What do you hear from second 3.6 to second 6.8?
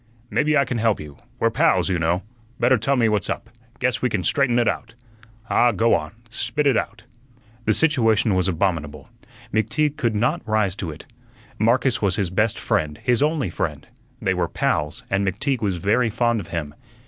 guess we can straighten ut out. Ah, go on; spit ut